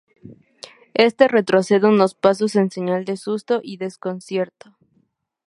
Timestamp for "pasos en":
2.15-2.71